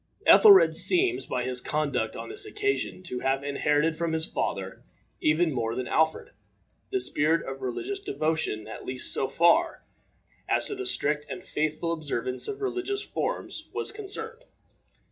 [0.25, 4.81] Ethelred seems by his conduct on this occasion to have inherited from his father,
[5.21, 6.31] even more than Alfred,
[6.89, 9.83] the spirit of religious devotion at least so far
[10.49, 14.43] as the strict and faithful observance of religious forms was concerned.